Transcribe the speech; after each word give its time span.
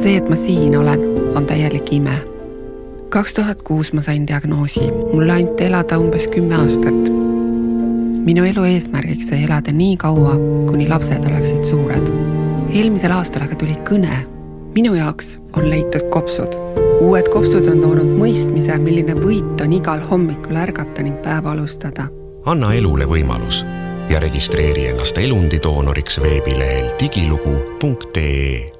see, 0.00 0.16
et 0.16 0.28
ma 0.28 0.36
siin 0.36 0.76
olen, 0.78 1.00
on 1.36 1.46
täielik 1.46 1.92
ime. 1.92 2.16
kaks 3.10 3.34
tuhat 3.34 3.62
kuus 3.62 3.92
ma 3.92 4.02
sain 4.02 4.26
diagnoosi, 4.26 4.86
mulle 5.12 5.32
anti 5.32 5.64
elada 5.66 5.98
umbes 5.98 6.28
kümme 6.28 6.56
aastat. 6.56 7.10
minu 8.24 8.44
elu 8.44 8.64
eesmärgiks 8.64 9.28
sai 9.28 9.44
elada 9.44 9.72
nii 9.72 9.96
kaua, 9.96 10.36
kuni 10.70 10.88
lapsed 10.88 11.24
oleksid 11.24 11.64
suured. 11.64 12.12
eelmisel 12.72 13.12
aastal 13.12 13.44
aga 13.44 13.56
tuli 13.60 13.76
kõne. 13.90 14.22
minu 14.74 14.94
jaoks 14.94 15.38
on 15.52 15.70
leitud 15.70 16.08
kopsud. 16.10 16.56
uued 17.00 17.28
kopsud 17.28 17.68
on 17.68 17.84
toonud 17.84 18.16
mõistmise, 18.16 18.78
milline 18.78 19.14
võit 19.20 19.60
on 19.60 19.72
igal 19.72 20.00
hommikul 20.10 20.56
ärgata 20.56 21.02
ning 21.02 21.20
päeva 21.22 21.52
alustada. 21.52 22.08
anna 22.46 22.74
elule 22.74 23.04
võimalus 23.04 23.64
ja 24.08 24.20
registreeri 24.20 24.86
ennast 24.94 25.18
elundidoonoriks 25.18 26.20
veebilehel 26.22 26.92
digilugu.ee 27.00 28.79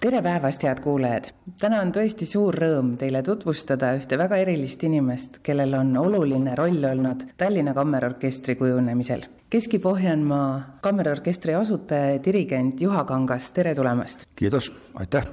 tere 0.00 0.22
päevast, 0.22 0.62
head 0.64 0.80
kuulajad! 0.80 1.28
täna 1.60 1.82
on 1.84 1.90
tõesti 1.92 2.24
suur 2.28 2.56
rõõm 2.56 2.94
teile 3.00 3.20
tutvustada 3.26 3.92
ühte 3.98 4.16
väga 4.16 4.38
erilist 4.40 4.80
inimest, 4.88 5.40
kellel 5.44 5.76
on 5.76 5.92
oluline 6.00 6.54
roll 6.56 6.86
olnud 6.88 7.26
Tallinna 7.36 7.74
Kammerorkestri 7.76 8.56
kujunemisel. 8.56 9.26
Keski-Pohjanmaa 9.50 10.80
Kammerorkestri 10.80 11.54
asutaja 11.58 12.14
ja 12.14 12.24
dirigent 12.24 12.80
Juha 12.80 13.04
Kangas, 13.04 13.52
tere 13.52 13.74
tulemast! 13.76 14.24
kiitos, 14.36 14.72
aitäh! 14.94 15.28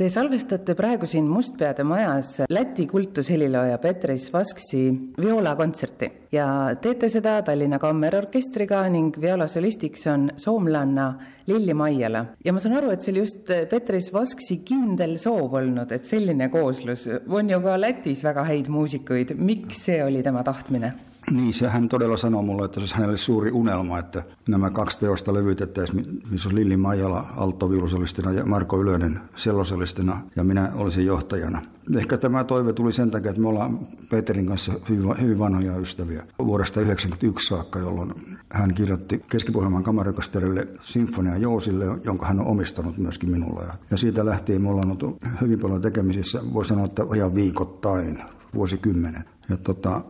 Te 0.00 0.06
salvestate 0.08 0.72
praegu 0.72 1.04
siin 1.04 1.26
Mustpeade 1.28 1.84
majas 1.84 2.38
Läti 2.48 2.86
kultushelilooja 2.88 3.76
Petris 3.82 4.30
Vasksi 4.32 4.86
vioolakontserti 5.20 6.08
ja 6.32 6.46
teete 6.80 7.10
seda 7.12 7.34
Tallinna 7.44 7.76
Kammerorkestriga 7.82 8.80
ning 8.88 9.18
violasolistiks 9.20 10.06
on 10.08 10.24
soomlanna 10.40 11.10
Lilli 11.52 11.76
Maiala. 11.76 12.24
ja 12.40 12.56
ma 12.56 12.64
saan 12.64 12.78
aru, 12.78 12.94
et 12.94 13.04
see 13.04 13.12
oli 13.12 13.26
just 13.26 13.52
Petris 13.68 14.08
Vasksi 14.14 14.62
kindel 14.64 15.18
soov 15.20 15.60
olnud, 15.60 15.92
et 15.92 16.08
selline 16.08 16.48
kooslus, 16.48 17.04
on 17.28 17.52
ju 17.52 17.60
ka 17.60 17.76
Lätis 17.76 18.24
väga 18.24 18.48
häid 18.48 18.72
muusikuid, 18.72 19.36
miks 19.36 19.84
see 19.90 20.00
oli 20.00 20.24
tema 20.24 20.40
tahtmine? 20.48 20.94
Niin, 21.30 21.54
se 21.54 21.68
hän 21.68 21.88
todella 21.88 22.16
sanoi 22.16 22.42
mulle, 22.42 22.64
että 22.64 22.74
se 22.74 22.80
olisi 22.80 22.94
hänelle 22.94 23.16
suuri 23.16 23.50
unelma, 23.50 23.98
että 23.98 24.22
nämä 24.48 24.70
kaksi 24.70 25.00
teosta 25.00 25.34
levytettäisiin, 25.34 26.22
missä 26.30 26.48
on 26.48 26.54
Lilli 26.54 26.76
Maijala 26.76 27.26
alttoviulusolistina 27.36 28.32
ja 28.32 28.46
Marko 28.46 28.80
Ylönen 28.80 29.20
sellosolistina 29.36 30.20
ja 30.36 30.44
minä 30.44 30.72
olisin 30.74 31.06
johtajana. 31.06 31.62
Ehkä 31.96 32.18
tämä 32.18 32.44
toive 32.44 32.72
tuli 32.72 32.92
sen 32.92 33.10
takia, 33.10 33.30
että 33.30 33.42
me 33.42 33.48
ollaan 33.48 33.78
Peterin 34.10 34.46
kanssa 34.46 34.72
hyvin, 34.88 35.20
hyvin 35.20 35.38
vanhoja 35.38 35.76
ystäviä 35.76 36.22
vuodesta 36.38 36.74
1991 36.74 37.48
saakka, 37.48 37.78
jolloin 37.78 38.14
hän 38.52 38.74
kirjoitti 38.74 39.24
Keski-Pohjanmaan 39.30 39.84
kamarikosterille 39.84 40.66
Sinfonia 40.82 41.36
Jousille, 41.36 41.84
jonka 42.04 42.26
hän 42.26 42.40
on 42.40 42.46
omistanut 42.46 42.98
myöskin 42.98 43.30
minulle. 43.30 43.64
Ja 43.90 43.96
siitä 43.96 44.26
lähtien 44.26 44.62
me 44.62 44.68
ollaan 44.68 44.96
ollut 45.02 45.18
hyvin 45.40 45.60
paljon 45.60 45.82
tekemisissä, 45.82 46.40
voi 46.54 46.64
sanoa, 46.64 46.84
että 46.84 47.02
ihan 47.16 47.34
viikoittain, 47.34 48.18
vuosikymmenen. 48.54 49.24
Ja 49.48 49.56
tota, 49.56 50.00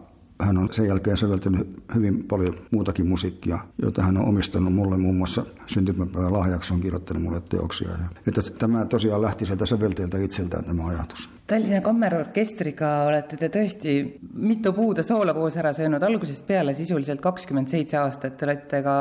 hän 0.40 0.58
on 0.58 0.68
sen 0.72 0.86
jälkeen 0.86 1.16
säveltänyt 1.16 1.82
hyvin 1.94 2.24
paljon 2.24 2.54
muutakin 2.70 3.06
musiikkia, 3.06 3.58
jota 3.82 4.02
hän 4.02 4.16
on 4.16 4.28
omistanut 4.28 4.74
mulle 4.74 4.96
muun 4.96 5.16
muassa 5.16 5.44
syntymäpäivän 5.66 6.32
lahjaksi 6.32 6.74
on 6.74 6.80
kirjoittanut 6.80 7.22
mulle 7.22 7.42
teoksia. 7.48 7.88
Että 8.26 8.40
tämä 8.58 8.84
tosiaan 8.84 9.22
lähti 9.22 9.46
sieltä 9.46 9.66
säveltäjältä 9.66 10.18
itseltään 10.18 10.64
tämä 10.64 10.86
ajatus. 10.86 11.30
Tallinna 11.46 11.80
Kammerorkestriga 11.80 13.02
olete 13.02 13.36
te 13.36 13.48
tõesti 13.48 13.94
mitu 14.34 14.72
puuda 14.72 15.02
soola 15.02 15.34
koos 15.34 15.56
ära 15.56 15.72
söönud, 15.72 16.02
algusest 16.02 16.46
peale 16.46 16.74
sisuliselt 16.74 17.20
kakskümmend 17.20 17.68
seitse 17.68 17.98
aastat, 17.98 18.36
te 18.36 18.46
olete 18.46 18.82
ka 18.86 18.94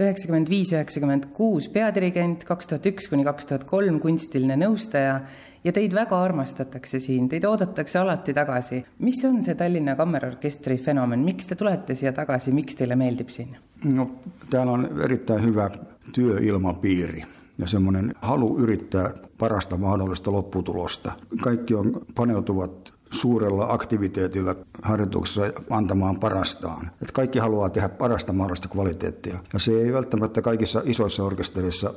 üheksakümmend 0.00 0.50
viis, 0.50 0.72
üheksakümmend 0.74 1.30
kuus 1.32 1.68
peadirigent, 1.72 2.44
kaks 2.44 2.68
tuhat 2.70 2.86
üks 2.92 3.08
kuni 3.08 3.24
kaks 3.24 3.48
tuhat 3.48 3.64
kolm 3.70 4.00
kunstiline 4.02 4.58
nõustaja 4.60 5.20
ja 5.64 5.72
teid 5.72 5.94
väga 5.94 6.22
armastatakse 6.22 7.00
siin, 7.00 7.28
teid 7.28 7.44
oodatakse 7.44 7.98
alati 7.98 8.34
tagasi. 8.34 8.84
mis 8.98 9.24
on 9.24 9.42
see 9.42 9.54
Tallinna 9.54 9.96
Kammerorkestri 9.96 10.78
fenomen, 10.78 11.18
miks 11.18 11.46
te 11.46 11.54
tulete 11.54 11.94
siia 11.94 12.12
tagasi, 12.12 12.52
miks 12.52 12.74
teile 12.74 12.96
meeldib 12.96 13.28
siin? 13.28 13.56
No, 13.84 14.10
täällä 14.50 14.72
on 14.72 15.00
erittäin 15.04 15.44
hyvä 15.44 15.70
työilmapiiri 16.12 17.24
ja 17.58 17.66
semmoinen 17.66 18.14
halu 18.22 18.58
yrittää 18.58 19.10
parasta 19.38 19.76
mahdollista 19.76 20.32
lopputulosta. 20.32 21.12
Kaikki 21.42 21.74
on 21.74 22.00
paneutuvat 22.14 22.94
suurella 23.14 23.66
aktiviteetilla 23.72 24.54
harjoituksessa 24.82 25.42
antamaan 25.70 26.20
parastaan. 26.20 26.90
Et 27.02 27.12
kaikki 27.12 27.38
haluaa 27.38 27.70
tehdä 27.70 27.88
parasta 27.88 28.32
mahdollista 28.32 28.68
kvaliteettia. 28.68 29.38
Ja 29.52 29.58
se 29.58 29.72
ei 29.72 29.92
välttämättä 29.92 30.42
kaikissa 30.42 30.82
isoissa 30.84 31.24
orkestereissa 31.24 31.94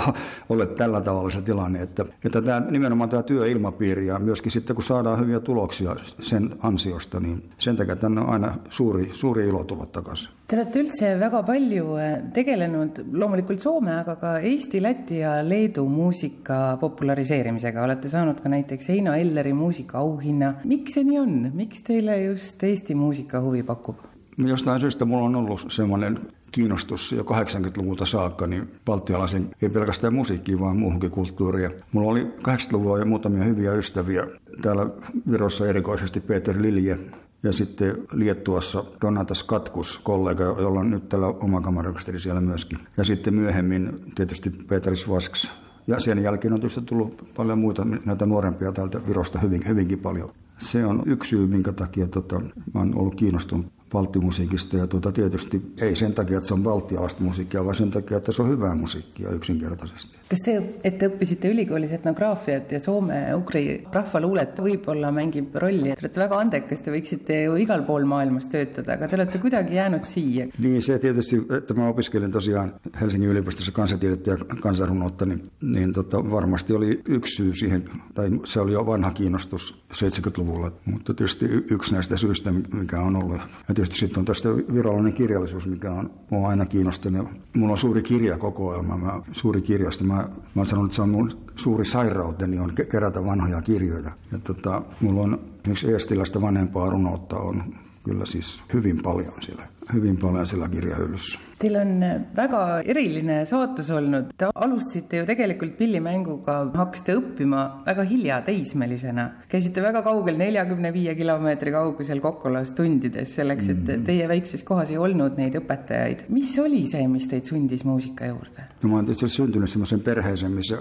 ole 0.48 0.66
tällä 0.66 1.00
tavalla 1.00 1.30
se 1.30 1.42
tilanne, 1.42 1.82
että, 1.82 2.04
että 2.24 2.42
tämä, 2.42 2.60
nimenomaan 2.70 3.10
tämä 3.10 3.22
työilmapiiri 3.22 4.06
ja 4.06 4.18
myöskin 4.18 4.52
sitten 4.52 4.76
kun 4.76 4.84
saadaan 4.84 5.20
hyviä 5.20 5.40
tuloksia 5.40 5.96
sen 6.18 6.50
ansiosta, 6.62 7.20
niin 7.20 7.50
sen 7.58 7.76
takia 7.76 7.96
tänne 7.96 8.20
on 8.20 8.28
aina 8.28 8.54
suuri, 8.68 9.10
suuri 9.12 9.48
ilo 9.48 9.64
tulla 9.64 9.86
takaisin. 9.86 10.28
Te 10.50 10.56
olete 10.56 10.80
üldse 10.82 11.08
väga 11.20 11.44
palju 11.46 11.92
tegelenud 12.34 12.96
loomulikult 13.14 13.62
Soome, 13.62 13.92
aga 14.00 14.16
ka 14.18 14.32
Eesti, 14.42 14.80
Läti 14.82 15.20
ja 15.20 15.36
Leedu 15.46 15.84
muusika 15.86 16.76
populariseerimisega. 16.80 17.84
olete 17.84 18.10
saanud 18.10 18.40
ka 18.42 18.48
näiteks 18.48 18.88
Heino 18.88 19.14
Elleri 19.14 19.52
muusikaauhinna. 19.52 20.54
Miks 20.64 20.92
see 20.92 21.04
nii 21.04 21.18
on, 21.18 21.50
miks 21.54 21.82
teile 21.82 22.22
just 22.22 22.62
Eesti 22.62 22.94
muusika 22.94 23.40
huvi 23.40 23.62
pakub? 23.62 23.96
Jostain 24.38 24.80
syystä 24.80 25.04
mulla 25.04 25.24
on 25.24 25.36
ollut 25.36 25.66
semmoinen 25.68 26.18
kiinnostus 26.52 27.12
jo 27.12 27.22
80-luvulta 27.22 28.06
saakka 28.06 28.46
niin 28.46 28.68
baltialaisen, 28.84 29.50
ei 29.62 29.68
pelkästään 29.68 30.14
musiikkiin, 30.14 30.60
vaan 30.60 30.76
muuhunkin 30.76 31.10
kulttuuriin. 31.10 31.70
Mulla 31.92 32.10
oli 32.10 32.24
80-luvulla 32.48 32.98
jo 32.98 33.04
muutamia 33.04 33.44
hyviä 33.44 33.72
ystäviä. 33.72 34.26
Täällä 34.62 34.86
Virossa 35.30 35.68
erikoisesti 35.68 36.20
Peter 36.20 36.62
Lilje, 36.62 36.98
ja 37.42 37.52
sitten 37.52 37.96
Liettuassa 38.12 38.84
Donatas 39.00 39.42
Katkus, 39.42 39.98
kollega, 39.98 40.44
jolla 40.44 40.80
on 40.80 40.90
nyt 40.90 41.08
tällä 41.08 41.26
oma 41.26 41.60
kamariorkesteri 41.60 42.20
siellä 42.20 42.40
myöskin. 42.40 42.78
Ja 42.96 43.04
sitten 43.04 43.34
myöhemmin 43.34 44.00
tietysti 44.14 44.50
Petris 44.50 45.08
Vasks. 45.08 45.50
Ja 45.86 46.00
sen 46.00 46.22
jälkeen 46.22 46.54
on 46.54 46.60
tietysti 46.60 46.82
tullut 46.82 47.24
paljon 47.36 47.58
muita 47.58 47.86
näitä 48.04 48.26
nuorempia 48.26 48.72
täältä 48.72 49.06
Virosta 49.06 49.38
hyvin, 49.38 49.68
hyvinkin 49.68 49.98
paljon. 49.98 50.30
Se 50.60 50.86
on 50.86 51.02
yksi 51.06 51.30
syy, 51.30 51.46
minkä 51.46 51.72
takia 51.72 52.06
tota, 52.06 52.40
mä 52.40 52.80
oon 52.80 52.98
ollut 52.98 53.14
kiinnostunut 53.14 53.79
valttimusiikista 53.94 54.76
ja 54.76 54.86
tuota, 54.86 55.12
tietysti 55.12 55.62
ei 55.80 55.96
sen 55.96 56.12
takia, 56.12 56.36
että 56.36 56.48
se 56.48 56.54
on 56.54 56.64
valttialasta 56.64 57.22
musiikkia, 57.22 57.64
vaan 57.64 57.76
sen 57.76 57.90
takia, 57.90 58.16
että 58.16 58.32
se 58.32 58.42
on 58.42 58.48
hyvää 58.48 58.74
musiikkia 58.74 59.30
yksinkertaisesti. 59.30 60.20
kas 60.30 60.44
see, 60.44 60.58
et 60.86 60.98
te 61.00 61.08
õppisite 61.10 61.50
ülikoolis 61.50 61.90
etnograafiat 61.90 62.70
ja 62.70 62.78
soome-ugri 62.80 63.62
rahvaluulet 63.92 64.60
võib-olla 64.62 65.10
mängib 65.14 65.56
rolli, 65.58 65.90
et 65.90 65.98
te 65.98 66.06
olete 66.06 66.22
väga 66.22 66.38
andekas, 66.38 66.84
te 66.86 66.94
võiksite 66.94 67.38
ju 67.44 67.56
igal 67.58 67.82
pool 67.88 68.06
maailmas 68.06 68.46
töötada, 68.52 68.94
aga 68.94 69.08
te 69.10 69.18
olette 69.18 69.40
kuidagi 69.42 69.74
jäänud 69.74 70.06
siia. 70.06 70.46
Niin 70.58 70.82
se 70.86 70.98
tietysti, 71.02 71.40
että 71.56 71.74
mä 71.74 71.88
opiskelin 71.88 72.30
tosiaan 72.32 72.72
Helsingin 73.00 73.30
yliopistossa 73.30 73.72
kansantiedettä 73.72 74.30
ja 74.30 74.36
kansanrunoutta, 74.60 75.26
niin, 75.26 75.42
niin 75.62 75.92
tota, 75.92 76.22
varmasti 76.30 76.72
oli 76.78 77.00
yksi 77.08 77.42
syy 77.42 77.54
siihen, 77.54 77.84
tai 78.14 78.30
se 78.44 78.60
oli 78.60 78.72
jo 78.72 78.86
vanha 78.86 79.10
kiinnostus 79.10 79.82
70-luvulla, 79.92 80.72
mutta 80.84 81.14
tietysti 81.14 81.46
yksi 81.70 81.94
näistä 81.94 82.16
syistä, 82.16 82.52
mikä 82.72 83.00
on 83.00 83.16
ollut. 83.16 83.40
Ja 83.68 83.74
tietysti 83.80 83.98
sitten 83.98 84.18
on 84.18 84.24
tästä 84.24 84.48
virallinen 84.56 85.12
kirjallisuus, 85.12 85.66
mikä 85.66 85.92
on, 85.92 86.10
on 86.30 86.46
aina 86.46 86.66
kiinnostunut. 86.66 87.28
Mulla 87.56 87.72
on 87.72 87.78
suuri 87.78 88.02
kirjakokoelma, 88.02 88.96
mä, 88.96 89.20
suuri 89.32 89.62
kirjasta. 89.62 90.04
Mä, 90.04 90.14
mä 90.14 90.28
oon 90.56 90.66
sanonut, 90.66 90.90
että 90.90 90.96
se 90.96 91.02
on 91.02 91.08
mun 91.08 91.38
suuri 91.56 91.84
sairauteni 91.84 92.58
on 92.58 92.72
kerätä 92.90 93.24
vanhoja 93.24 93.62
kirjoja. 93.62 94.10
Ja 94.32 94.38
tota, 94.38 94.82
mulla 95.00 95.20
on 95.20 95.40
esimerkiksi 95.60 95.92
Eestilästä 95.92 96.40
vanhempaa 96.40 96.90
runoutta 96.90 97.36
on 97.36 97.62
kyllä 98.04 98.26
siis 98.26 98.62
hyvin 98.72 99.02
paljon 99.02 99.32
siellä, 99.40 99.62
hyvin 99.92 100.16
paljon 100.16 100.46
siellä 100.46 100.68
kirjahyllyssä. 100.68 101.38
Teil 101.58 101.76
on 101.76 102.00
väga 102.36 102.80
eriline 102.84 103.44
saatus 103.46 103.90
olnud. 103.90 104.30
Te 104.36 104.48
alustasite 104.54 105.16
ju 105.16 105.26
tegelikult 105.26 105.76
pillimänguga, 105.76 106.56
hakkasite 106.74 107.16
õppima 107.18 107.64
väga 107.86 108.04
hilja 108.08 108.40
teismelisena. 108.46 109.28
Käisite 109.48 109.82
väga 109.82 110.02
kaugel, 110.02 110.38
45 110.40 111.14
kilomeetri 111.18 111.72
kaugusel 111.72 112.20
Kokkolas 112.20 112.74
tundides 112.74 113.34
selleks, 113.36 113.68
et 113.74 113.92
teie 114.06 114.28
väikses 114.28 114.64
kohas 114.64 114.90
ei 114.90 114.98
olnud 114.98 115.38
neid 115.40 115.58
õpetajaid. 115.60 116.26
Mis 116.32 116.54
oli 116.58 116.84
see, 116.88 117.06
mis 117.08 117.28
teid 117.28 117.48
sundis 117.48 117.84
muusika 117.84 118.30
juurde? 118.30 118.68
No 118.82 118.88
mä 118.88 118.96
oon 118.96 119.04
tietysti 119.04 119.28
syntynyt 119.28 119.70
semmoisen 119.70 120.00
perheeseen, 120.00 120.52
missä 120.52 120.78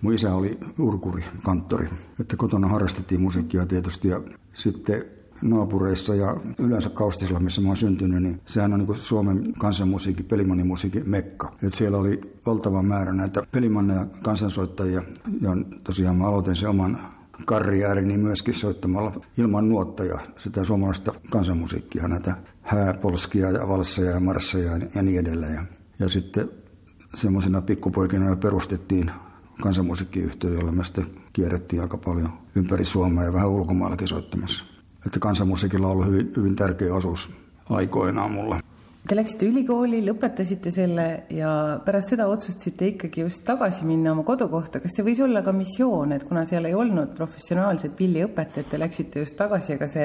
mun 0.00 0.14
isä 0.14 0.34
oli 0.34 0.58
urkuri, 0.78 1.24
kanttori. 1.42 1.88
Että 2.20 2.36
kotona 2.36 2.68
harrastettiin 2.68 3.20
musiikkia 3.20 3.66
tietysti 3.66 4.08
ja 4.08 4.20
sitten 4.54 5.19
naapureissa 5.42 6.14
ja 6.14 6.36
yleensä 6.58 6.90
Kaustisella, 6.90 7.40
missä 7.40 7.60
mä 7.60 7.68
oon 7.68 7.76
syntynyt, 7.76 8.22
niin 8.22 8.40
sehän 8.46 8.72
on 8.72 8.78
niin 8.78 8.96
Suomen 8.96 9.52
kansanmusiikin, 9.58 10.24
pelimanimusiikin 10.24 11.10
mekka. 11.10 11.52
Et 11.62 11.74
siellä 11.74 11.98
oli 11.98 12.20
valtava 12.46 12.82
määrä 12.82 13.12
näitä 13.12 13.42
pelimanneja, 13.50 14.06
kansansoittajia 14.22 15.02
ja 15.40 15.50
tosiaan 15.84 16.16
mä 16.16 16.26
aloitin 16.26 16.56
sen 16.56 16.68
oman 16.68 16.98
karriäärini 17.44 18.18
myöskin 18.18 18.54
soittamalla 18.54 19.20
ilman 19.38 19.68
nuottaja 19.68 20.18
sitä 20.38 20.64
suomalaista 20.64 21.14
kansanmusiikkia, 21.30 22.08
näitä 22.08 22.36
hääpolskia 22.62 23.50
ja 23.50 23.68
valsseja 23.68 24.10
ja 24.10 24.20
marsseja 24.20 24.78
ja 24.94 25.02
niin 25.02 25.20
edelleen. 25.20 25.54
Ja, 25.54 25.64
ja 25.98 26.08
sitten 26.08 26.50
semmoisena 27.14 27.62
pikkupoikina 27.62 28.28
jo 28.28 28.36
perustettiin 28.36 29.10
kansanmusiikkiyhtiö, 29.62 30.50
jolla 30.50 30.72
me 30.72 30.84
sitten 30.84 31.06
kierrettiin 31.32 31.82
aika 31.82 31.98
paljon 31.98 32.32
ympäri 32.54 32.84
Suomea 32.84 33.24
ja 33.24 33.32
vähän 33.32 33.50
ulkomaillakin 33.50 34.08
soittamassa. 34.08 34.69
Että 35.06 35.18
kansanmusiikilla 35.18 35.86
on 35.86 35.92
ollut 35.92 36.06
hyvin, 36.06 36.32
hyvin 36.36 36.56
tärkeä 36.56 36.94
osuus 36.94 37.30
aikoinaan 37.70 38.30
mulla. 38.30 38.60
Te 39.08 39.16
läksite 39.16 39.46
ülikooli, 39.48 40.02
lõpetasite 40.04 40.70
selle 40.70 41.22
ja 41.32 41.52
pärast 41.84 42.12
seda 42.12 42.26
otsustasite 42.28 42.90
ikkagi 42.92 43.24
just 43.24 43.44
tagasi 43.48 43.86
minna 43.88 44.12
oma 44.12 44.22
kodukohta. 44.28 44.80
kas 44.80 44.92
see 44.96 45.06
võis 45.06 45.22
olla 45.24 45.40
ka 45.42 45.54
missioon, 45.56 46.12
et 46.12 46.26
kuna 46.28 46.44
seal 46.44 46.68
ei 46.68 46.76
olnud 46.76 47.14
professionaalset 47.16 47.96
pilliõpetajat, 47.96 48.68
te 48.70 48.78
läksite 48.78 49.24
just 49.24 49.36
tagasi, 49.40 49.78
aga 49.78 49.88
see 49.88 50.04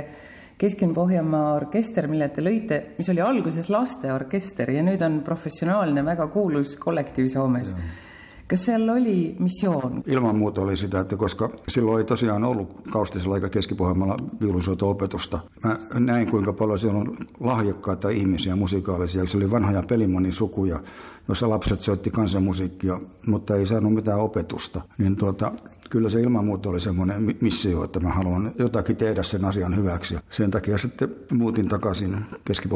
Kesk-Põhjamaa 0.56 1.51
orkester, 1.57 2.07
mille 2.07 2.30
te 2.31 2.41
lõite, 2.41 2.80
mis 2.98 3.09
oli 3.12 3.19
alguses 3.19 3.68
lasteorkester 3.69 4.71
ja 4.71 4.83
nüüd 4.88 5.03
on 5.03 5.19
professionaalne, 5.27 6.06
väga 6.06 6.30
kuulus 6.31 6.77
kollektiiv 6.80 7.27
Soomes 7.33 7.75
seal 8.53 8.89
oli 8.89 9.36
missioon? 9.39 10.03
Ilman 10.07 10.36
muuta 10.36 10.62
oli 10.62 10.77
sitä, 10.77 11.00
että 11.00 11.18
koska 11.18 11.50
silloin 11.68 11.97
ei 11.97 12.06
tosiaan 12.06 12.44
ollut 12.44 12.81
Kaustisella 12.92 13.36
eikä 13.36 13.50
keski 13.50 13.75
viulunsoito-opetusta. 14.42 15.39
Mä 15.63 15.77
näin 16.00 16.31
kuinka 16.31 16.53
paljon 16.53 16.80
siellä 16.80 17.00
on 17.00 17.18
lahjakkaita 17.39 18.09
ihmisiä 18.09 18.56
musikaalisia. 18.56 19.25
Se 19.25 19.38
oli 19.38 19.51
vanhoja 19.51 19.83
pelimanin 19.88 20.33
sukuja, 20.33 20.80
jossa 21.27 21.50
lapset 21.50 21.81
soitti 21.81 22.12
kansanmusiikkia, 22.12 23.00
mutta 23.27 23.56
ei 23.56 23.65
saanut 23.65 23.94
mitään 23.94 24.19
opetusta. 24.19 24.81
Niin 24.98 25.15
tuota, 25.15 25.51
kyllä 25.89 26.09
se 26.09 26.21
ilman 26.21 26.45
muuta 26.45 26.69
oli 26.69 26.80
semmoinen 26.80 27.36
missio, 27.41 27.83
että 27.83 28.00
mä 28.00 28.09
haluan 28.09 28.51
jotakin 28.59 28.95
tehdä 28.95 29.24
sen 29.24 29.45
asian 29.45 29.75
hyväksi. 29.75 30.15
Sen 30.30 30.51
takia 30.51 30.77
sitten 30.77 31.15
muutin 31.31 31.69
takaisin 31.69 32.25
keski 32.45 32.69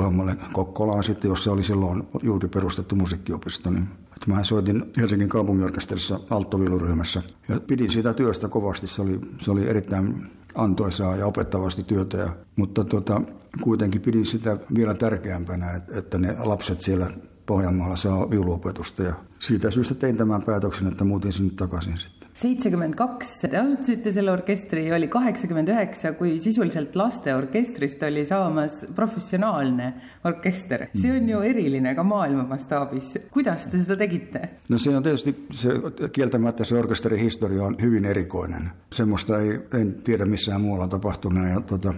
Kokkolaan 0.53 1.03
sitten, 1.03 1.29
jossa 1.29 1.51
oli 1.51 1.63
silloin 1.63 2.03
juuri 2.23 2.47
perustettu 2.47 2.95
musiikkiopisto. 2.95 3.69
Niin 3.69 3.87
mä 4.27 4.43
soitin 4.43 4.91
Helsingin 4.97 5.29
kaupunginorkesterissa 5.29 6.19
alttoviuluryhmässä 6.29 7.21
ja 7.49 7.59
pidin 7.67 7.91
sitä 7.91 8.13
työstä 8.13 8.47
kovasti. 8.47 8.87
Se 8.87 9.01
oli, 9.01 9.19
se 9.41 9.51
oli 9.51 9.69
erittäin 9.69 10.31
antoisaa 10.55 11.15
ja 11.15 11.25
opettavasti 11.25 11.83
työtä, 11.83 12.17
ja, 12.17 12.29
mutta 12.55 12.83
tota, 12.83 13.21
kuitenkin 13.61 14.01
pidin 14.01 14.25
sitä 14.25 14.57
vielä 14.75 14.93
tärkeämpänä, 14.93 15.71
että, 15.71 15.97
että 15.97 16.17
ne 16.17 16.35
lapset 16.39 16.81
siellä 16.81 17.11
Pohjanmaalla 17.45 17.95
saa 17.95 18.29
viuluopetusta 18.29 19.03
ja 19.03 19.13
siitä 19.39 19.71
syystä 19.71 19.95
tein 19.95 20.17
tämän 20.17 20.43
päätöksen, 20.45 20.87
että 20.87 21.03
muutin 21.03 21.33
sinne 21.33 21.53
takaisin 21.55 21.97
sitten. 21.97 22.18
Seitsekümmend 22.39 22.95
kaks, 22.95 23.31
te 23.51 23.57
asutasite 23.59 24.11
selle 24.15 24.31
orkestri, 24.31 24.85
oli 24.95 25.09
kaheksakümmend 25.11 25.71
üheksa, 25.73 26.13
kui 26.15 26.37
sisuliselt 26.39 26.95
lasteorkestrist 26.95 28.03
oli 28.07 28.23
saamas 28.25 28.85
professionaalne 28.95 29.93
orkester. 30.23 30.87
see 30.95 31.11
on 31.11 31.29
ju 31.29 31.41
eriline 31.43 31.95
ka 31.95 32.03
maailma 32.03 32.43
mastaabis. 32.47 33.13
kuidas 33.31 33.67
te 33.67 33.81
seda 33.83 33.97
tegite? 33.97 34.49
No 34.69 34.77
se 34.77 34.95
on 34.97 35.03
tietysti, 35.03 35.35
se, 35.51 35.73
kieltämättä 36.11 36.63
se 36.63 36.77
orkesterin 36.77 37.19
historia 37.19 37.63
on 37.63 37.75
hyvin 37.81 38.05
erikoinen. 38.05 38.71
Semmoista 38.93 39.39
ei, 39.39 39.59
en 39.81 39.93
tiedä 40.03 40.25
missään 40.25 40.61
muualla 40.61 40.87
tapahtunut. 40.87 41.49
Ja, 41.49 41.61
tota, 41.61 41.93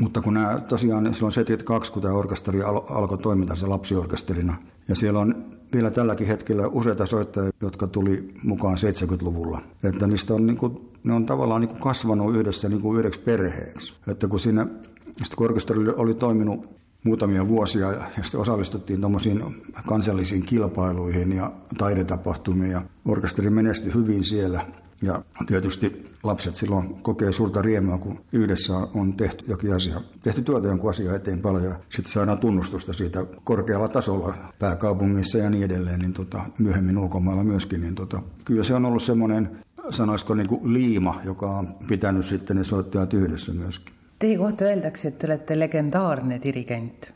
mutta 0.00 0.20
kun 0.20 0.34
nämä 0.34 0.60
tosiaan 0.68 1.14
silloin 1.14 1.32
72, 1.32 1.92
kun 1.92 2.02
tämä 2.02 2.14
orkesteri 2.14 2.62
al- 2.62 2.82
alkoi 2.88 3.18
toimintansa 3.18 3.68
lapsiorkesterina, 3.68 4.56
ja 4.90 4.96
siellä 4.96 5.20
on 5.20 5.44
vielä 5.72 5.90
tälläkin 5.90 6.26
hetkellä 6.26 6.68
useita 6.68 7.06
soittajia, 7.06 7.50
jotka 7.60 7.86
tuli 7.86 8.34
mukaan 8.42 8.76
70-luvulla. 8.76 9.62
Että 9.84 10.06
niistä 10.06 10.34
on, 10.34 10.46
niin 10.46 10.56
kuin, 10.56 10.90
ne 11.04 11.12
on 11.12 11.26
tavallaan 11.26 11.60
niin 11.60 11.68
kuin 11.68 11.80
kasvanut 11.80 12.36
yhdessä 12.36 12.68
niin 12.68 12.80
kuin 12.80 12.98
yhdeksi 12.98 13.20
perheeksi. 13.20 13.94
Että 14.08 14.28
kun 14.28 14.40
siinä 14.40 14.66
sitten 15.06 15.44
orkesteri 15.44 15.88
oli 15.96 16.14
toiminut 16.14 16.66
muutamia 17.04 17.48
vuosia 17.48 17.92
ja 17.92 18.10
sitten 18.22 18.40
osallistuttiin 18.40 19.00
tuommoisiin 19.00 19.44
kansallisiin 19.86 20.42
kilpailuihin 20.42 21.32
ja 21.32 21.52
taidetapahtumiin 21.78 22.70
ja 22.70 22.82
orkesteri 23.04 23.50
menestyi 23.50 23.94
hyvin 23.94 24.24
siellä. 24.24 24.66
Ja 25.02 25.22
tietysti 25.46 26.04
lapset 26.22 26.56
silloin 26.56 26.94
kokee 27.02 27.32
suurta 27.32 27.62
riemua, 27.62 27.98
kun 27.98 28.20
yhdessä 28.32 28.76
on 28.94 29.12
tehty 29.12 29.44
jokin 29.48 29.74
asia, 29.74 30.00
tehty 30.22 30.42
työtä 30.42 30.68
jonkun 30.68 30.90
asian 30.90 31.16
eteen 31.16 31.40
paljon 31.40 31.64
ja 31.64 31.74
sitten 31.88 32.12
saadaan 32.12 32.38
tunnustusta 32.38 32.92
siitä 32.92 33.24
korkealla 33.44 33.88
tasolla 33.88 34.34
pääkaupungissa 34.58 35.38
ja 35.38 35.50
niin 35.50 35.64
edelleen, 35.64 35.98
niin 35.98 36.12
tota, 36.12 36.40
myöhemmin 36.58 36.98
ulkomailla 36.98 37.44
myöskin. 37.44 37.80
Niin 37.80 37.94
tota, 37.94 38.22
kyllä 38.44 38.64
se 38.64 38.74
on 38.74 38.84
ollut 38.84 39.02
semmoinen, 39.02 39.50
sanoisiko 39.90 40.34
niin 40.34 40.48
kuin 40.48 40.72
liima, 40.72 41.20
joka 41.24 41.50
on 41.50 41.74
pitänyt 41.88 42.24
sitten 42.24 42.56
ne 42.56 42.64
soittajat 42.64 43.14
yhdessä 43.14 43.52
myöskin. 43.52 43.94
Teie 44.18 44.38
kohta 44.38 44.64
öeldakse, 44.64 45.08
et 45.08 45.18
te 45.18 45.26
olete 45.26 45.58
legendaarne 45.58 46.40
dirigent. 46.44 47.12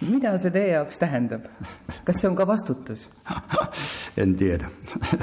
mida 0.00 0.38
see 0.38 0.50
teie 0.50 0.72
jaoks 0.72 0.98
tähendab? 0.98 1.46
kas 2.04 2.20
see 2.20 2.30
on 2.30 2.36
ka 2.36 2.46
vastutus? 2.46 3.08
en 4.22 4.34
tiedä. 4.34 4.70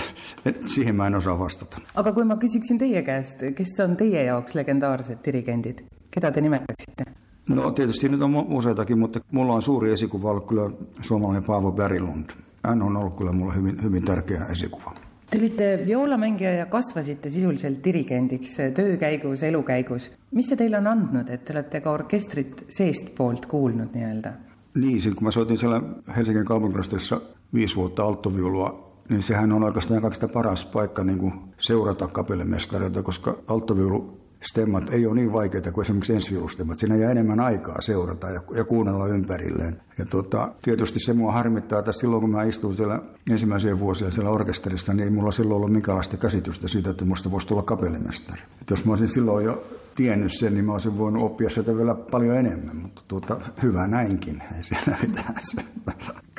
Siihen 0.75 0.95
mä 0.95 1.07
en 1.07 1.15
osaa 1.15 1.39
vastata. 1.39 1.81
aga 1.95 2.11
kui 2.11 2.25
ma 2.25 2.35
küsiksin 2.35 2.77
teie 2.77 3.01
käest, 3.01 3.39
kes 3.55 3.79
on 3.83 3.95
teie 3.97 4.23
jaoks 4.23 4.55
legendaarsed 4.55 5.17
dirigendid, 5.25 5.85
keda 6.11 6.31
te 6.31 6.41
nimetaksite? 6.41 7.05
No 7.49 7.71
tietysti 7.71 8.09
nyt 8.09 8.21
on 8.21 8.35
useitakin, 8.35 8.99
mutta 8.99 9.19
mulla 9.31 9.53
on 9.53 9.61
suuri 9.61 9.91
esikuva 9.91 10.31
ollut 10.31 10.47
kyllä 10.47 10.69
suomalainen 11.01 11.43
Paavo 11.43 11.71
Berilund. 11.71 12.29
Hän 12.63 12.81
on 12.81 12.97
ollut 12.97 13.17
kyllä 13.17 13.31
mulle 13.31 13.55
hyvin, 13.55 13.83
hyvin 13.83 14.05
tärkeä 14.05 14.45
esikuva. 14.45 14.95
Te 15.29 15.37
olite 15.37 15.83
violamängija 15.87 16.53
ja 16.53 16.65
kasvasite 16.65 17.29
sisuliselt 17.29 17.83
dirigendiks 17.83 18.57
töö 18.73 18.97
käigus, 18.97 19.43
elu 19.43 19.63
käigus. 19.63 20.11
mis 20.31 20.47
see 20.47 20.57
teile 20.57 20.77
on 20.77 20.87
andnud, 20.87 21.29
et 21.29 21.45
te 21.45 21.53
olete 21.53 21.81
ka 21.81 21.91
orkestrit 21.91 22.65
seestpoolt 22.69 23.45
kuulnud 23.45 23.93
nii-öelda? 23.93 24.33
Niin, 24.75 25.01
siis 25.01 25.15
kun 25.15 25.23
mä 25.23 25.31
soitin 25.31 25.57
siellä 25.57 25.81
Helsingin 26.15 26.45
kaupunkiorkesterissa 26.45 27.21
viisi 27.53 27.75
vuotta 27.75 28.03
alttoviulua, 28.03 28.84
niin 29.09 29.23
sehän 29.23 29.51
on 29.51 29.63
oikeastaan 29.63 30.01
kaikista 30.01 30.27
paras 30.27 30.65
paikka 30.65 31.03
niin 31.03 31.19
kuin 31.19 31.33
seurata 31.57 32.07
kapellimestareita, 32.07 33.03
koska 33.03 33.37
alttoviulu 33.47 34.25
stemmat 34.41 34.83
ei 34.91 35.05
ole 35.05 35.15
niin 35.15 35.33
vaikeita 35.33 35.71
kuin 35.71 35.85
esimerkiksi 35.85 36.13
ensiviulustemmat. 36.13 36.77
Siinä 36.77 36.95
jää 36.95 37.11
enemmän 37.11 37.39
aikaa 37.39 37.81
seurata 37.81 38.29
ja, 38.29 38.41
ja 38.55 38.63
kuunnella 38.63 39.07
ympärilleen. 39.07 39.81
Ja 39.97 40.05
tota, 40.05 40.51
tietysti 40.61 40.99
se 40.99 41.13
mua 41.13 41.31
harmittaa, 41.31 41.79
että 41.79 41.91
silloin 41.91 42.21
kun 42.21 42.29
mä 42.29 42.43
istuin 42.43 42.75
siellä 42.75 42.99
ensimmäisiä 43.29 43.79
vuosia 43.79 44.11
siellä 44.11 44.29
orkesterissa, 44.29 44.93
niin 44.93 45.03
ei 45.03 45.09
mulla 45.09 45.31
silloin 45.31 45.57
ollut 45.57 45.71
minkäänlaista 45.71 46.17
käsitystä 46.17 46.67
siitä, 46.67 46.89
että 46.89 47.05
musta 47.05 47.31
voisi 47.31 47.47
tulla 47.47 47.63
kapellimestari. 47.63 48.41
Et 48.61 48.69
jos 48.69 48.85
mä 48.85 48.91
olisin 48.91 49.07
silloin 49.07 49.45
jo 49.45 49.63
tiennyt 49.95 50.31
sen, 50.31 50.53
niin 50.53 50.65
mä 50.65 50.71
olisin 50.71 50.97
voinut 50.97 51.23
oppia 51.23 51.49
sieltä 51.49 51.77
vielä 51.77 51.95
paljon 51.95 52.37
enemmän, 52.37 52.75
mutta 52.75 53.01
tuota, 53.07 53.39
hyvä 53.63 53.87
näinkin, 53.87 54.43
ei 54.57 54.63
siellä 54.63 54.97
mitään. 55.01 55.35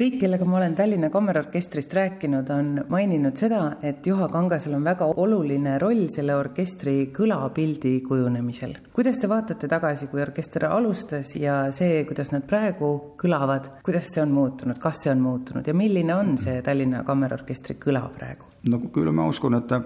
kõik, 0.00 0.18
kellega 0.20 0.44
ma 0.44 0.56
olen 0.56 0.75
Tallinna 0.75 1.10
Kammerorkestrist 1.10 1.94
rääkinud, 1.94 2.50
on 2.52 2.84
maininud 2.88 3.36
seda, 3.36 3.60
et 3.82 4.06
Juha 4.06 4.28
Kangasel 4.28 4.75
on 4.76 4.84
väga 4.84 5.08
oluline 5.16 5.78
roll 5.78 6.08
selle 6.12 6.36
orkestri 6.36 7.12
kõlapildi 7.16 8.00
kujunemisel. 8.08 8.76
kuidas 8.92 9.18
te 9.18 9.28
vaatate 9.28 9.68
tagasi, 9.68 10.06
kui 10.12 10.22
orkester 10.22 10.68
alustas 10.68 11.36
ja 11.36 11.72
see, 11.72 12.04
kuidas 12.04 12.32
nad 12.32 12.44
praegu 12.46 13.16
kõlavad, 13.22 13.70
kuidas 13.86 14.12
see 14.12 14.22
on 14.22 14.36
muutunud, 14.36 14.78
kas 14.78 15.02
see 15.06 15.12
on 15.12 15.25
muutunud 15.25 15.66
ja 15.66 15.75
milline 15.75 16.14
on 16.14 16.36
see 16.38 16.62
Tallinna 16.62 17.04
Kammerorkestri 17.04 17.80
kõla 17.80 18.08
praegu? 18.12 18.44
no 18.68 18.78
kyllä 18.78 19.12
mä 19.12 19.26
uskon, 19.26 19.54
että 19.54 19.80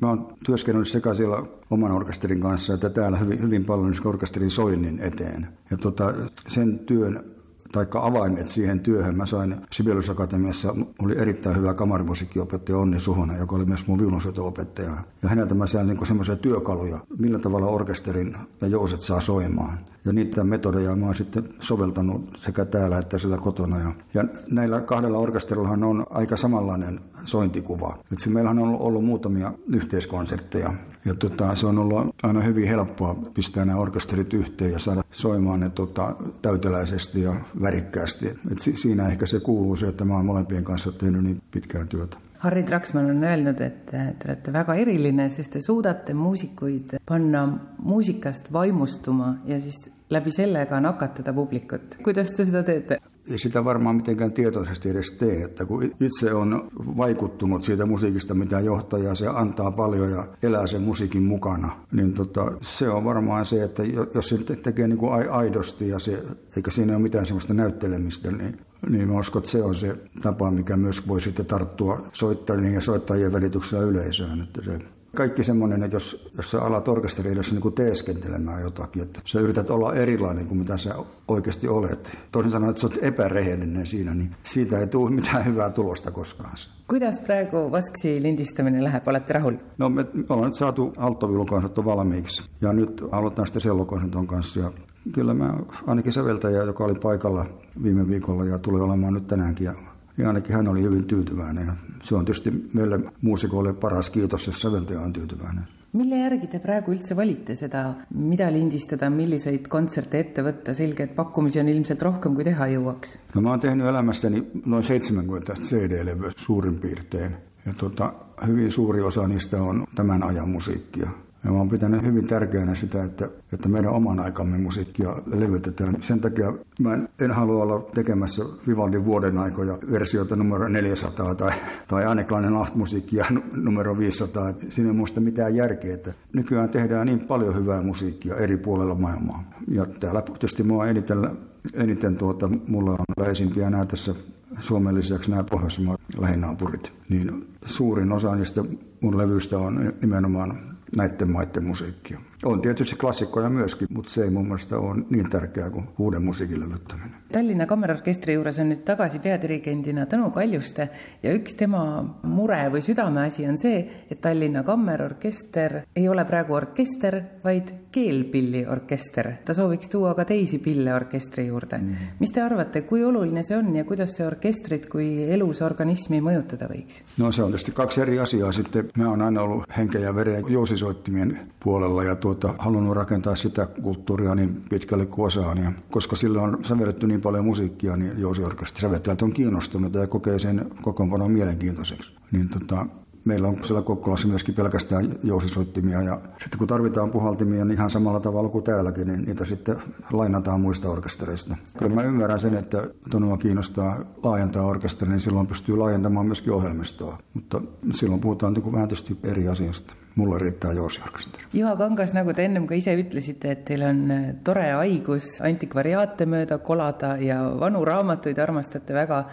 Mä 0.00 0.08
oon 0.08 0.36
työskennellyt 0.46 0.88
sekä 0.88 1.14
siellä 1.14 1.42
oman 1.70 1.92
orkesterin 1.92 2.40
kanssa 2.40 2.74
että 2.74 2.90
täällä 2.90 3.18
hyvin, 3.18 3.42
hyvin 3.42 3.64
paljon 3.64 3.94
orkesterin 4.04 4.50
soinnin 4.50 4.98
eteen. 5.00 5.48
Ja 5.70 5.76
tota, 5.76 6.14
sen 6.48 6.78
työn 6.78 7.33
taikka 7.74 8.06
avaimet 8.06 8.48
siihen 8.48 8.80
työhön. 8.80 9.16
Mä 9.16 9.26
sain 9.26 9.56
Sibelius 9.72 10.10
Akatemiassa, 10.10 10.74
oli 10.98 11.18
erittäin 11.18 11.56
hyvä 11.56 11.74
kamarimusiikkiopettaja 11.74 12.78
Onni 12.78 13.00
Suhonen, 13.00 13.38
joka 13.38 13.56
oli 13.56 13.64
myös 13.64 13.86
mun 13.86 13.98
viulunsoito-opettaja. 13.98 14.90
Ja 15.22 15.28
häneltä 15.28 15.54
mä 15.54 15.66
sain 15.66 15.86
niin 15.86 16.06
semmoisia 16.06 16.36
työkaluja, 16.36 16.98
millä 17.18 17.38
tavalla 17.38 17.66
orkesterin 17.66 18.36
ja 18.60 18.66
jouset 18.66 19.00
saa 19.00 19.20
soimaan. 19.20 19.78
Ja 20.04 20.12
niitä 20.12 20.44
metodeja 20.44 20.96
mä 20.96 21.06
oon 21.06 21.14
sitten 21.14 21.44
soveltanut 21.60 22.38
sekä 22.38 22.64
täällä 22.64 22.98
että 22.98 23.18
siellä 23.18 23.38
kotona. 23.38 23.94
Ja, 24.14 24.24
näillä 24.50 24.80
kahdella 24.80 25.18
orkesterillahan 25.18 25.84
on 25.84 26.06
aika 26.10 26.36
samanlainen 26.36 27.00
sointikuva. 27.24 27.98
Meillähän 28.28 28.58
on 28.58 28.78
ollut 28.78 29.04
muutamia 29.04 29.52
yhteiskonsertteja. 29.68 30.74
Ja 31.04 31.14
tota, 31.14 31.54
se 31.54 31.66
on 31.66 31.78
ollut 31.78 32.14
aina 32.22 32.40
hyvin 32.40 32.68
helppoa 32.68 33.14
pistää 33.34 33.64
nämä 33.64 33.78
orkesterit 33.78 34.32
yhteen 34.34 34.72
ja 34.72 34.78
saada 34.78 35.04
soimaan 35.10 35.60
ne 35.60 35.70
tota, 35.70 36.14
täyteläisesti 36.42 37.22
ja 37.22 37.34
värikkäästi. 37.62 38.26
Et 38.52 38.60
si- 38.60 38.76
siinä 38.76 39.08
ehkä 39.08 39.26
se 39.26 39.40
kuuluu 39.40 39.76
se, 39.76 39.86
että 39.88 40.04
mä 40.04 40.14
oon 40.16 40.26
molempien 40.26 40.64
kanssa 40.64 40.92
tehnyt 40.92 41.24
niin 41.24 41.42
pitkään 41.50 41.88
työtä. 41.88 42.16
Harri 42.38 42.62
Traksmann 42.62 43.10
on 43.10 43.24
öelnud, 43.24 43.60
et 43.60 43.86
te 43.86 44.14
olete 44.28 44.52
väga 44.52 44.74
eriline, 44.74 45.28
sest 45.28 45.52
te 45.52 45.60
suudate 45.60 46.14
muusikuid 46.14 46.98
panna 47.08 47.58
muusikast 47.78 48.52
vaimustuma 48.52 49.34
ja 49.44 49.60
siis 49.60 49.90
läbi 50.10 50.30
selle 50.30 50.66
ka 50.66 50.80
nakatada 50.80 51.32
publikut. 51.32 51.96
kuidas 52.04 52.32
te 52.32 52.44
seda 52.44 52.62
teete? 52.62 52.98
Ei 53.30 53.38
sitä 53.38 53.64
varmaan 53.64 53.96
mitenkään 53.96 54.32
tietoisesti 54.32 54.90
edes 54.90 55.12
tee, 55.12 55.42
että 55.42 55.64
kun 55.64 55.82
itse 56.00 56.34
on 56.34 56.68
vaikuttunut 56.78 57.64
siitä 57.64 57.86
musiikista, 57.86 58.34
mitä 58.34 58.60
johtaja 58.60 59.14
se 59.14 59.26
antaa 59.28 59.70
paljon 59.70 60.10
ja 60.10 60.26
elää 60.42 60.66
sen 60.66 60.82
musiikin 60.82 61.22
mukana, 61.22 61.70
niin 61.92 62.12
tota, 62.12 62.52
se 62.62 62.88
on 62.88 63.04
varmaan 63.04 63.46
se, 63.46 63.62
että 63.62 63.82
jos 64.14 64.28
se 64.28 64.38
tekee 64.62 64.88
niin 64.88 64.98
kuin 64.98 65.30
aidosti 65.30 65.88
ja 65.88 65.98
se, 65.98 66.22
eikä 66.56 66.70
siinä 66.70 66.92
ole 66.92 67.02
mitään 67.02 67.26
sellaista 67.26 67.54
näyttelemistä, 67.54 68.30
niin 68.30 68.58
niin 68.88 69.08
mä 69.08 69.18
uskon, 69.18 69.40
että 69.40 69.50
se 69.50 69.62
on 69.62 69.74
se 69.74 69.96
tapa, 70.22 70.50
mikä 70.50 70.76
myös 70.76 71.08
voi 71.08 71.20
sitten 71.20 71.46
tarttua 71.46 72.06
soittajien 72.12 72.74
ja 72.74 72.80
soittajien 72.80 73.32
välityksellä 73.32 73.84
yleisöön. 73.84 74.40
Että 74.40 74.62
se 74.62 74.78
kaikki 75.14 75.44
semmoinen, 75.44 75.82
että 75.82 75.96
jos, 75.96 76.30
jos 76.36 76.50
sä 76.50 76.62
alat 76.62 76.88
orkesteri 76.88 77.32
edessä 77.32 77.54
niin 77.54 77.72
teeskentelemään 77.72 78.62
jotakin, 78.62 79.02
että 79.02 79.20
sä 79.24 79.40
yrität 79.40 79.70
olla 79.70 79.94
erilainen 79.94 80.46
kuin 80.46 80.58
mitä 80.58 80.76
sä 80.76 80.94
oikeasti 81.28 81.68
olet. 81.68 82.18
Toisin 82.32 82.52
sanoen, 82.52 82.70
että 82.70 82.80
sä 82.80 82.86
oot 82.86 82.98
epärehellinen 83.02 83.86
siinä, 83.86 84.14
niin 84.14 84.36
siitä 84.42 84.78
ei 84.78 84.86
tule 84.86 85.10
mitään 85.10 85.44
hyvää 85.44 85.70
tulosta 85.70 86.10
koskaan. 86.10 86.56
Kuidas 86.88 87.20
praegu 87.20 87.72
Vasksi 87.72 88.22
lindistaminen 88.22 88.84
läheb, 88.84 89.08
olette 89.08 89.32
rahul? 89.32 89.54
No 89.78 89.88
me, 89.88 90.06
me 90.12 90.24
ollaan 90.28 90.48
nyt 90.48 90.58
saatu 90.58 90.92
alttoviulukonsertto 90.96 91.84
valmiiksi 91.84 92.42
ja 92.60 92.72
nyt 92.72 93.02
aloitetaan 93.12 93.46
sitten 93.46 93.62
sellokonserton 93.62 94.26
kanssa 94.26 94.60
ja 94.60 94.72
kyllä 95.12 95.34
mä 95.34 95.54
ainakin 95.86 96.12
säveltäjä, 96.12 96.62
joka 96.62 96.84
oli 96.84 96.94
paikalla 96.94 97.46
viime 97.82 98.08
viikolla 98.08 98.44
ja 98.44 98.58
tulee 98.58 98.82
olemaan 98.82 99.14
nyt 99.14 99.26
tänäänkin 99.26 99.64
ja 99.64 99.74
ja 100.18 100.28
ainakin 100.28 100.56
hän 100.56 100.68
oli 100.68 100.82
hyvin 100.82 101.04
tyytyväinen. 101.04 101.66
Ja 101.66 101.72
se 102.02 102.14
on 102.14 102.24
tietysti 102.24 102.68
meille 102.72 103.00
muusikoille 103.20 103.72
paras 103.72 104.10
kiitos, 104.10 104.46
jos 104.46 104.60
säveltäjä 104.60 105.00
on 105.00 105.12
tyytyväinen. 105.12 105.64
mille 105.94 106.16
järgi 106.18 106.46
te 106.50 106.58
praegu 106.58 106.90
üldse 106.90 107.14
valite 107.16 107.54
seda, 107.54 107.94
mida 108.14 108.48
lindistada, 108.52 109.06
milliseid 109.10 109.68
kontserte 109.70 110.18
ette 110.20 110.42
võtta, 110.42 110.74
selge, 110.74 111.04
et 111.06 111.14
pakkumisi 111.14 111.60
on 111.60 111.68
ilmselt 111.68 112.02
rohkem 112.02 112.34
kui 112.34 112.44
teha 112.44 112.66
jõuaks? 112.66 113.18
no 113.34 113.40
mä 113.40 113.50
oon 113.50 113.60
tehnyt 113.60 113.86
elämässäni 113.86 114.42
noin 114.66 114.84
70 114.84 115.54
CD-levyä 115.54 116.32
suurin 116.36 116.78
piirtein. 116.80 117.36
Ja 117.66 117.74
tota, 117.78 118.12
hyvin 118.46 118.70
suuri 118.70 119.00
osa 119.02 119.28
niistä 119.28 119.62
on 119.62 119.86
tämän 119.94 120.22
ajan 120.22 120.48
musiikkia. 120.48 121.10
Ja 121.44 121.50
mä 121.50 121.58
oon 121.58 121.68
pitänyt 121.68 122.02
hyvin 122.02 122.26
tärkeänä 122.26 122.74
sitä, 122.74 123.04
että, 123.04 123.28
että 123.52 123.68
meidän 123.68 123.92
oman 123.92 124.20
aikamme 124.20 124.58
musiikkia 124.58 125.16
levytetään. 125.26 125.94
Sen 126.00 126.20
takia 126.20 126.52
mä 126.78 126.94
en, 126.94 127.08
en 127.20 127.30
halua 127.30 127.62
olla 127.62 127.90
tekemässä 127.94 128.42
Vivaldin 128.68 129.04
vuoden 129.04 129.38
aikoja 129.38 129.78
versioita 129.90 130.36
numero 130.36 130.68
400 130.68 131.34
tai, 131.34 131.52
tai 131.88 132.06
Anneklainen 132.06 132.52
musiikkia 132.74 133.26
numero 133.56 133.98
500. 133.98 134.52
Siinä 134.68 134.90
ei 134.90 134.96
muista 134.96 135.20
mitään 135.20 135.56
järkeä, 135.56 135.94
että 135.94 136.14
nykyään 136.32 136.68
tehdään 136.68 137.06
niin 137.06 137.20
paljon 137.20 137.56
hyvää 137.56 137.82
musiikkia 137.82 138.36
eri 138.36 138.56
puolella 138.56 138.94
maailmaa. 138.94 139.50
Ja 139.68 139.86
täällä 139.86 140.22
tietysti 140.22 140.62
mua 140.62 140.86
eniten, 140.86 141.30
eniten 141.74 142.16
tuota, 142.16 142.50
mulla 142.68 142.90
on 142.90 143.04
läheisimpiä 143.16 143.70
nämä 143.70 143.86
tässä 143.86 144.14
Suomen 144.60 144.94
lisäksi 144.94 145.30
nämä 145.30 145.44
Pohjoismaat 145.44 146.00
lähinaapurit. 146.18 146.92
Niin 147.08 147.48
suurin 147.66 148.12
osa 148.12 148.36
niistä 148.36 148.64
mun 149.00 149.18
levyistä 149.18 149.58
on 149.58 149.92
nimenomaan 150.00 150.73
näiden 150.96 151.30
maiden 151.30 151.64
musiikkia. 151.64 152.20
On 152.44 152.60
tietysti 152.60 152.96
klassikkoja 152.96 153.48
myöskin, 153.48 153.88
mutta 153.90 154.10
se 154.10 154.24
ei 154.24 154.30
mun 154.30 154.44
mielestä 154.46 154.78
ole 154.78 155.04
niin 155.10 155.30
tärkeää 155.30 155.70
kuin 155.70 155.84
uuden 155.98 156.22
musiikin 156.22 156.60
levyttäminen. 156.60 157.14
Tallinna 157.32 157.66
Kammerorkestri 157.66 158.34
juures 158.34 158.58
on 158.58 158.68
nüüd 158.70 158.84
tagasi 158.86 159.18
peadirigendina 159.18 160.04
Tõnu 160.06 160.28
Kaljuste 160.30 160.88
ja 161.22 161.32
üks 161.34 161.56
tema 161.58 161.80
mure 162.22 162.60
või 162.70 162.82
südameasi 162.84 163.48
on 163.48 163.58
see, 163.58 163.80
et 164.10 164.20
Tallinna 164.20 164.62
Kammerorkester 164.62 165.80
ei 165.96 166.08
ole 166.08 166.24
praegu 166.28 166.54
orkester, 166.54 167.16
vaid 167.44 167.72
keelpilliorkester. 167.94 169.32
ta 169.44 169.54
sooviks 169.54 169.88
tuua 169.88 170.14
ka 170.14 170.24
teisi 170.24 170.58
pille 170.58 170.94
orkestri 170.94 171.46
juurde 171.46 171.78
mm. 171.78 171.90
-hmm. 171.90 172.14
mis 172.20 172.32
te 172.32 172.42
arvate, 172.42 172.82
kui 172.82 173.04
oluline 173.04 173.42
see 173.42 173.58
on 173.58 173.76
ja 173.76 173.84
kuidas 173.84 174.16
see 174.16 174.26
orkestrit 174.26 174.86
kui 174.86 175.24
elus 175.32 175.62
organismi 175.62 176.20
mõjutada 176.20 176.68
võiks? 176.70 177.02
no 177.18 177.32
se 177.32 177.42
on 177.42 177.50
tietysti 177.50 177.72
kaksi 177.72 178.00
eri 178.00 178.18
asiaa. 178.18 178.52
Sitten 178.52 178.88
mä 178.96 179.08
oon 179.08 179.22
aina 179.22 179.42
ollut 179.42 179.64
henken 179.76 180.02
ja 180.02 180.14
veren 180.14 180.44
jousisoittimien 180.48 181.40
puolella 181.64 182.04
ja 182.04 182.16
tuota, 182.34 182.62
halunnut 182.62 182.96
rakentaa 182.96 183.36
sitä 183.36 183.66
kulttuuria 183.66 184.34
niin 184.34 184.64
pitkälle 184.70 185.06
kuin 185.06 185.26
osaan. 185.26 185.58
Ja 185.58 185.72
koska 185.90 186.16
sillä 186.16 186.42
on 186.42 186.58
sävelletty 186.64 187.06
niin 187.06 187.22
paljon 187.22 187.44
musiikkia, 187.44 187.96
niin 187.96 188.18
jousiorkesteri 188.18 188.80
säveltäjät 188.80 189.22
on 189.22 189.32
kiinnostunut 189.32 189.94
ja 189.94 190.06
kokee 190.06 190.38
sen 190.38 190.70
kokoonpanon 190.82 191.30
mielenkiintoiseksi. 191.30 192.12
Niin 192.32 192.48
tota, 192.48 192.86
meillä 193.24 193.48
on 193.48 193.56
siellä 193.62 193.82
Kokkolassa 193.82 194.28
myöskin 194.28 194.54
pelkästään 194.54 195.18
jousisoittimia 195.22 196.02
ja 196.02 196.20
sitten 196.38 196.58
kun 196.58 196.68
tarvitaan 196.68 197.10
puhaltimia 197.10 197.64
niin 197.64 197.76
ihan 197.76 197.90
samalla 197.90 198.20
tavalla 198.20 198.48
kuin 198.48 198.64
täälläkin, 198.64 199.06
niin 199.06 199.24
niitä 199.24 199.44
sitten 199.44 199.76
lainataan 200.12 200.60
muista 200.60 200.88
orkestereista. 200.88 201.56
Kyllä 201.78 201.94
mä 201.94 202.02
ymmärrän 202.02 202.40
sen, 202.40 202.54
että 202.54 202.86
Tonua 203.10 203.36
kiinnostaa 203.36 203.98
laajentaa 204.22 204.66
orkesteri, 204.66 205.10
niin 205.10 205.20
silloin 205.20 205.46
pystyy 205.46 205.76
laajentamaan 205.76 206.26
myöskin 206.26 206.52
ohjelmistoa, 206.52 207.18
mutta 207.34 207.60
silloin 207.94 208.20
puhutaan 208.20 208.52
niin 208.52 208.72
vähän 208.72 208.88
tietysti 208.88 209.18
eri 209.22 209.48
asiasta 209.48 209.94
mulle 210.14 210.38
riittää 210.38 210.72
joosiorkester. 210.72 211.40
Juha 211.52 211.76
Kangas, 211.76 212.12
nagu 212.14 212.34
te 212.34 212.44
ennem 212.44 212.66
ka 212.66 212.74
ise 212.74 212.94
ütlesite, 212.94 213.50
et 213.50 213.64
teil 213.64 213.82
on 213.82 214.10
äh, 214.10 214.28
tore 214.44 214.68
haigus 214.70 215.40
antikvariaate 215.42 216.26
mööda 216.26 216.58
kolada 216.58 217.16
ja 217.18 217.40
vanu 217.60 217.84
raamatuid 217.84 218.38
armastate 218.38 218.94
väga 218.94 219.24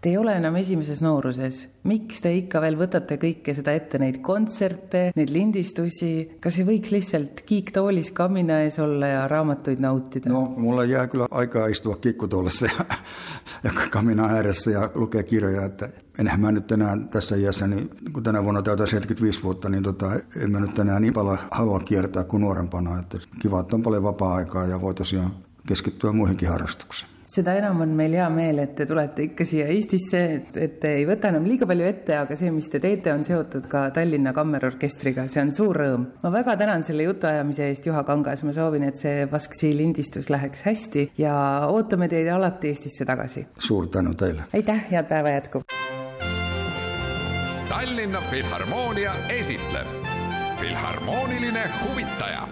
Te 0.00 0.08
ei 0.08 0.16
ole 0.16 0.32
enam 0.32 0.54
esimeses 0.56 1.02
nooruses. 1.04 1.68
miks 1.84 2.22
te 2.24 2.30
ikka 2.32 2.60
veel 2.64 2.78
võtate 2.80 3.18
kõike 3.20 3.52
seda 3.52 3.74
ette, 3.76 3.98
neid 4.00 4.22
kontserte, 4.24 5.10
neid 5.16 5.28
lindistusi, 5.28 6.38
kas 6.40 6.56
ei 6.56 6.64
võiks 6.64 6.92
lihtsalt 6.94 7.42
kiiktoolis 7.44 8.08
kamina 8.16 8.62
ees 8.64 8.78
olla 8.80 9.10
ja 9.10 9.26
raamatuid 9.28 9.82
nautida? 9.84 10.32
No, 10.32 10.54
mulla 10.56 10.84
jää 10.88 11.06
kyllä 11.06 11.26
aikaa 11.30 11.66
istua 11.66 11.96
kikkutuolissa 11.96 12.66
ja, 12.66 12.96
ja 13.64 13.70
kamina 13.90 14.28
ääressä 14.28 14.70
ja 14.70 14.90
lukea 14.94 15.22
kirjoja, 15.22 15.64
että 15.64 15.88
enhän 16.18 16.40
mä 16.40 16.52
nyt 16.52 16.72
enää 16.72 16.96
tässä 17.10 17.36
iässä, 17.36 17.66
niin 17.66 17.90
kun 18.12 18.22
tänä 18.22 18.44
vuonna 18.44 18.62
täytää 18.62 18.86
75 18.86 19.42
vuotta, 19.42 19.68
niin 19.68 19.82
tota, 19.82 20.12
en 20.42 20.50
mä 20.50 20.60
nyt 20.60 20.78
enää 20.78 21.00
niin 21.00 21.12
paljon 21.12 21.38
halua 21.50 21.80
kiertää 21.80 22.24
kuin 22.24 22.40
nuorempana. 22.40 22.98
Että 22.98 23.18
kiva, 23.38 23.60
että 23.60 23.76
on 23.76 23.82
paljon 23.82 24.02
vapaa-aikaa 24.02 24.66
ja 24.66 24.80
voi 24.80 24.94
tosiaan 24.94 25.30
keskittyä 25.66 26.12
muihinkin 26.12 26.48
harrastuksiin 26.48 27.19
seda 27.30 27.54
enam 27.58 27.80
on 27.84 27.92
meil 27.96 28.14
hea 28.18 28.26
meel, 28.32 28.58
et 28.64 28.72
te 28.78 28.86
tulete 28.88 29.28
ikka 29.28 29.46
siia 29.46 29.68
Eestisse, 29.70 30.20
et, 30.36 30.56
et 30.58 30.76
te 30.82 30.94
ei 30.98 31.06
võta 31.08 31.30
enam 31.30 31.46
liiga 31.46 31.68
palju 31.70 31.86
ette, 31.86 32.16
aga 32.18 32.38
see, 32.38 32.50
mis 32.54 32.68
te 32.72 32.80
teete, 32.82 33.12
on 33.14 33.22
seotud 33.26 33.68
ka 33.70 33.86
Tallinna 33.94 34.32
Kammerorkestriga, 34.36 35.28
see 35.30 35.44
on 35.44 35.52
suur 35.54 35.78
rõõm. 35.82 36.08
ma 36.24 36.32
väga 36.34 36.56
tänan 36.60 36.84
selle 36.86 37.06
jutuajamise 37.06 37.70
eest, 37.70 37.86
Juha 37.86 38.02
Kangas, 38.08 38.42
ma 38.46 38.54
soovin, 38.56 38.88
et 38.90 38.98
see 38.98 39.28
Vasksi 39.30 39.72
lindistus 39.76 40.30
läheks 40.32 40.66
hästi 40.66 41.06
ja 41.20 41.34
ootame 41.70 42.10
teid 42.10 42.28
alati 42.34 42.74
Eestisse 42.74 43.06
tagasi. 43.06 43.46
suur 43.58 43.88
tänu 43.88 44.14
teile! 44.18 44.50
aitäh, 44.54 44.86
head 44.90 45.08
päeva 45.10 45.36
jätku! 45.38 45.62
Tallinna 47.70 48.20
Filharmoonia 48.30 49.14
esitleb 49.38 49.98
Filharmooniline 50.60 51.62
huvitaja 51.84 52.48